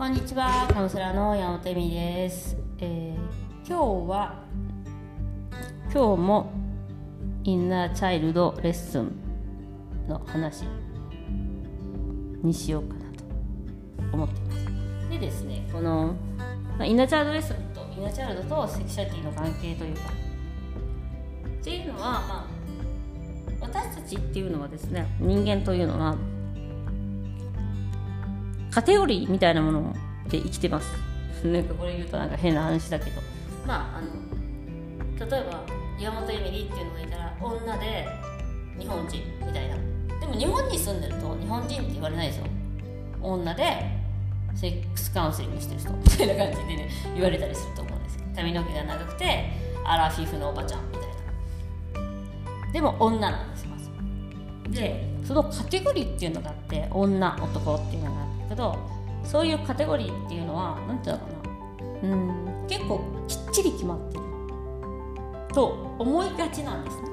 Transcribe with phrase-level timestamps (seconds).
[0.00, 4.42] こんにちは、カウンセラーの山本恵美です、えー今日は
[5.92, 6.50] 今日も
[7.44, 9.12] インナーチャイルドレッスン
[10.08, 10.64] の話
[12.42, 13.24] にしようかなと
[14.14, 14.52] 思っていま
[15.02, 15.08] す。
[15.10, 16.14] でですね、この、
[16.78, 20.00] ま、インナーチャイルドレッスンとインナーチャイルドとセクシャリティの関係というか
[21.46, 22.46] っていうのは、まあ、
[23.60, 26.16] 私たちっていうのはですね人間というのは
[28.80, 29.94] カテゴリーみたいなもの
[30.26, 30.90] で生きてます。
[31.44, 33.20] なんかこれ言うとなんか変な話だけど。
[33.66, 35.66] まああの例えば
[36.00, 38.08] 山本エミリーっていうのがいたら女で
[38.78, 39.76] 日本人みたいな。
[40.18, 42.46] でも日本に住んでると日本人って言われないですよ。
[43.20, 43.64] 女で
[44.54, 45.92] セックスカウンセリングしてる人。
[45.92, 49.50] みたいな感じでね言われたりすると思うんです髪の毛が長くて
[49.84, 51.02] アラフィフのおばちゃんみたい
[52.66, 52.72] な。
[52.72, 53.90] でも女なんですまず。
[54.70, 58.76] でそのカテゴリーっていうのがあって女男っていうのがあるんだけど
[59.22, 61.32] そういうカテゴリーっていうのは何て言うのか
[62.02, 62.14] な。
[62.14, 62.66] うん。
[62.68, 64.24] 結構きっちり決まってる
[65.54, 65.66] と
[65.98, 67.10] 思いがちなんですね。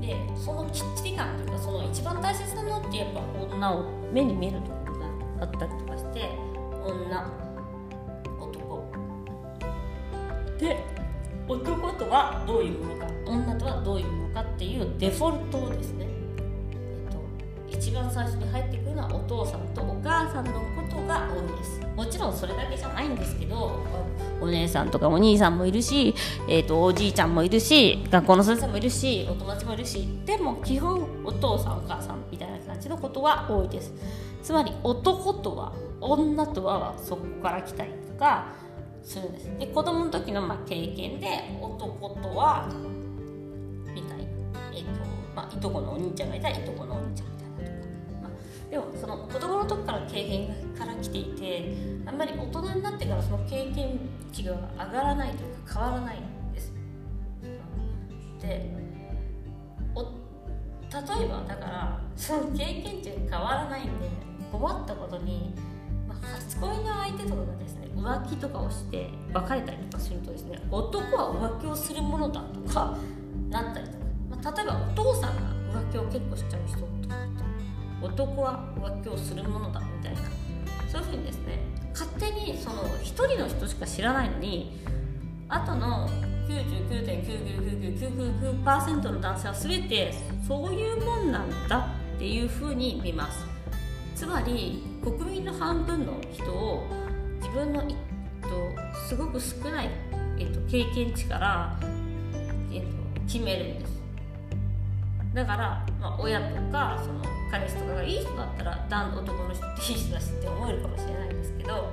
[0.00, 5.06] でそのきっちり感というかその一番大切なのってやっぱ女を目に見えるところが
[5.40, 6.30] あったりとかして
[6.84, 7.30] 女
[8.40, 8.92] 男。
[10.58, 10.84] で
[11.46, 16.06] 男とはどういうものか女とはどういうものかっていうデフォルトをですね、
[17.74, 21.80] 一番最初に入ってくるのはお父さんとお母さんのことが多いです。
[21.96, 23.80] もちろんそれだけじゃないんですけど
[24.40, 26.14] お姉さんとかお兄さんもいるし、
[26.48, 33.92] えっと、おじいちゃんもいるし学校の先生もいるしお友達もいるしでも基本お父さんお母さんみたいな感じのことは多いです。
[34.42, 38.52] つまり男とは女とはそこから来たりとか
[39.02, 39.50] するんです。
[39.58, 41.28] で子供の時のまあ経験で
[41.60, 42.68] 男とは
[43.94, 44.26] みたい、
[44.74, 44.90] えっと
[45.34, 47.33] まあ、いとこのお兄ちゃんがいたらいとこのお兄ちゃん、
[48.74, 51.76] でもその子供の時から経験から来ていて
[52.06, 54.00] あんまり大人になってからその経験
[54.32, 56.72] 値が上がらないというか変わらないんです。
[58.42, 58.74] で
[59.94, 64.08] お例えばだからその経験値が変わらないんで
[64.50, 65.54] 困ったことに、
[66.08, 72.98] まあ、初恋の相手とかがですね浮気とかをして別れたりとかするとですね男は浮気をするものだとか
[73.50, 73.98] なったりとか、
[74.30, 77.33] まあ、例えばお父さんが浮気を結構しちゃう人とか。
[78.04, 80.20] 男は浮気をするものだみたいな。
[80.90, 81.58] そういうふうにですね
[81.92, 84.78] 勝手にその一人の人しか知らないのに
[85.48, 86.08] あとの
[86.48, 90.14] 99.99999%の男性は全て
[90.46, 93.44] そういうもんなんだっていうふうに見ます。
[94.14, 96.86] つまり国民の半分の人を
[97.40, 97.88] 自分の、えっ
[98.42, 98.48] と、
[99.08, 99.90] すごく少ない、
[100.38, 101.76] えっと、経験値から、
[102.72, 102.86] えっと、
[103.26, 104.03] 決めるんです。
[105.34, 111.92] だから、まあ、親とかその彼氏とかがいい人だったら男男の人っていい人だしって思えるかもしれないんですけど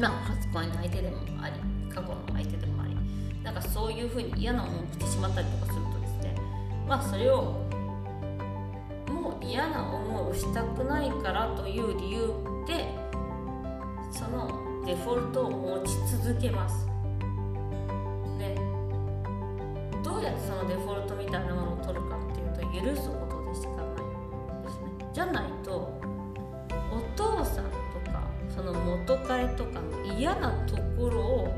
[0.00, 1.54] ま初恋の相手でもあり
[1.88, 2.96] 過去の相手でもあり
[3.44, 6.34] なんかそういうふうに嫌な思いをしてしまったりとかするとですね
[6.88, 7.64] まあそれを
[9.08, 12.26] もう嫌な思いをしたくないからという理由
[12.66, 12.88] で
[14.10, 15.92] そのデフォルトを持ち
[16.24, 16.86] 続けます。
[20.06, 22.00] どうやってそのデフォルトみたいなものを取る
[22.82, 25.98] 許すことでしかないですねじゃないと
[26.92, 28.22] お父さんとか
[28.54, 31.54] その元彼とかの嫌なところを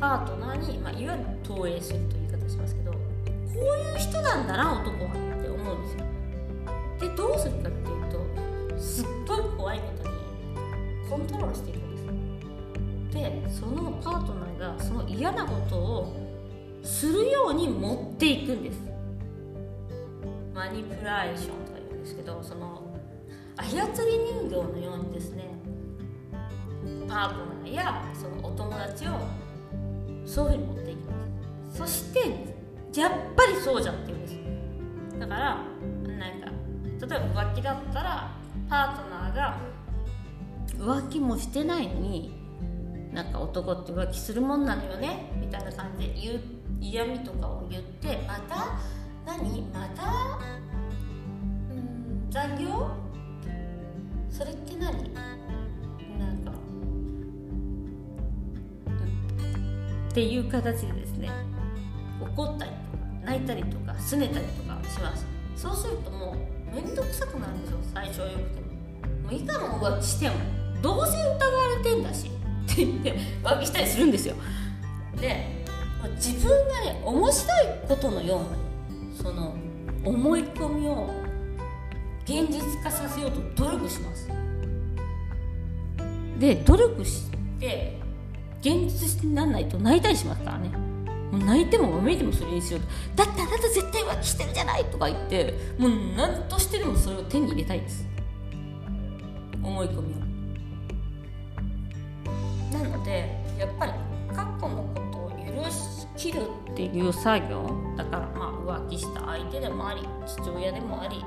[0.00, 2.98] パートナーに、まあ、いわゆる投影するという言い方しますけどこ
[3.54, 6.14] ういう人なんだな男はって思うんですよ。
[7.00, 10.16] でどうするかっていうとすっごい怖いことに
[11.08, 16.16] コントロールしていくんですでそのパートナーがその嫌なことを
[16.82, 18.83] するように持っていくんです。
[20.64, 22.82] マニピュラーションとか言うんですけどその
[23.58, 25.44] 操り人形のようにですね
[27.06, 29.10] パートナーやそのお友達を
[30.24, 31.12] そういうふうに持っていきま
[31.70, 31.78] す。
[31.78, 35.20] そしてやっぱりそうじゃんって言うんです。
[35.20, 35.40] だから
[36.18, 36.46] なんか
[37.06, 38.30] 例えば浮気だったら
[38.70, 39.58] パートナーが
[40.78, 42.32] 浮気もしてないのに
[43.12, 46.40] なんか男って浮気するもんなのよねみたいな感じで
[46.80, 48.78] 嫌味とかを言ってまた
[49.26, 49.62] 何？
[49.72, 50.02] また？
[51.70, 52.90] うん残業？
[54.30, 54.82] それって何？
[54.82, 56.50] なんか、
[58.86, 61.30] うんっていう形でですね。
[62.20, 62.82] 怒ったりとか
[63.24, 65.26] 泣いたりとか拗ねたりとかします。
[65.56, 66.36] そうするとも
[66.72, 68.66] う面倒くさくなるんですよ最初はよくても。
[69.24, 70.36] もういかも浮気しても。
[70.82, 71.36] どうせ疑わ
[71.78, 72.28] れてんだし。
[72.28, 72.30] っ
[72.76, 74.34] て言って浮気したりするんですよ。
[75.20, 75.64] で
[76.16, 78.46] 自分がね面白いことのように
[79.14, 79.54] その
[80.04, 81.08] 思い込みを
[82.24, 84.28] 現実化させようと努力します。
[86.38, 87.98] で努力して
[88.60, 90.68] 現実にならないと泣いたりしますからね。
[91.30, 92.80] もう泣いてもわめいてもそれにしよう
[93.16, 93.24] と。
[93.24, 98.06] だってあなた絶対浮気してるじゃないとか言ってもう何としてでもそれを手に入れたいです。
[99.62, 100.24] 思い込みを。
[102.78, 103.92] なのでやっぱり
[104.34, 111.24] 過去のことを許しきるっていう作業だからまあ浮気した相手でもあり父親でもあり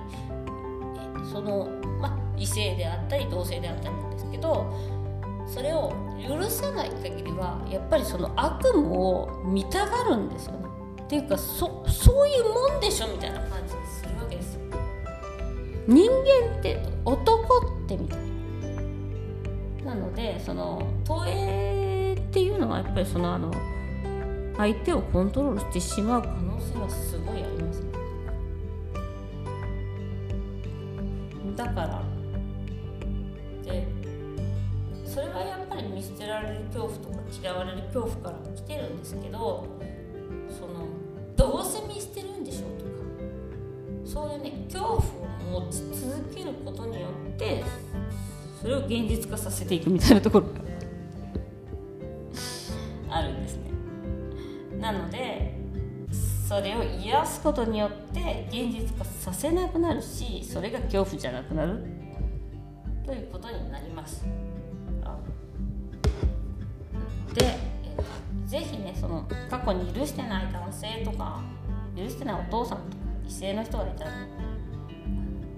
[1.32, 1.70] その、
[2.00, 4.74] まあ、異性であったり同性であったりなんですけど
[5.48, 10.68] それを許さない限りはやっぱりその悪夢を見たがるんですよね。
[11.04, 14.62] っていうかそそういうもんでしょみたいな感じにするわけですよ。
[15.88, 18.20] 人間って男ってみたい
[19.86, 19.94] な。
[19.94, 23.52] なのでその投影っていうのはやっぱりそのあの
[24.58, 27.17] 相手をコントロールしてしまう可能性はすごいあります、
[31.58, 32.04] だから
[33.66, 33.88] で
[35.04, 39.66] それはやっぱり見捨てられる恐怖とか嫌われる恐怖から来てるんですけど
[40.48, 40.86] その
[41.36, 42.92] どうせ見捨てるんでしょうとか
[44.06, 45.02] そういうね恐怖を
[45.62, 47.64] 持ち続けることによって
[48.62, 50.67] それを現実化させていくみたいなところが
[56.48, 61.84] それを癒すことによって現実化させなくなるしそれが恐怖じゃなくなる。
[63.06, 64.26] ということになります。
[67.34, 67.58] で、え
[68.46, 71.42] ぜひねその過去に許してない男性とか
[71.98, 72.90] 許してないお父さんとか
[73.28, 74.12] 異性の人がいたら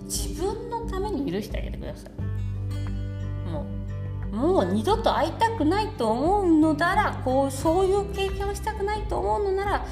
[0.06, 2.12] 自分のために許してあげてください。
[3.51, 3.65] も
[4.31, 9.86] うもう二度と会いたくないと思うのならこうそういう経験をしたくないと思うのなら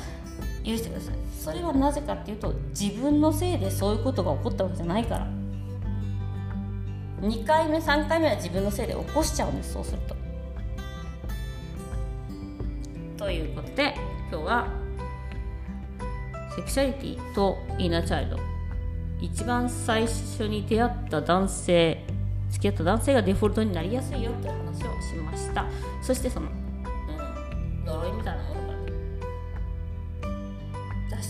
[0.68, 1.16] 許してください。
[1.40, 5.28] それはなぜかっていうと自分のせいでそういうことが起こったわけじゃないから。
[7.22, 10.16] 2回目3回目は自分のせいで起こしちゃうんですそうすると。
[13.18, 13.96] ということで
[14.30, 14.68] 今日は
[16.56, 18.38] セクシャリティとインナーチャイルド。
[19.19, 22.04] 一番最初に出会った男性
[22.52, 25.66] 付き合った男性がデフォルトになりやすいよっていう話をしました。
[26.02, 28.37] そしてその、うん、呪いみたいな